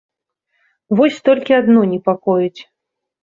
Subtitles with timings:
[0.99, 2.61] Вось толькі адно непакоіць.